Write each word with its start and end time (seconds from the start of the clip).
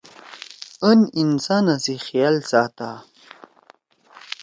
اَن 0.87 0.99
انسانا 1.21 1.75
سی 1.83 1.95
خیال 2.05 2.35
ساتا۔ 2.49 2.89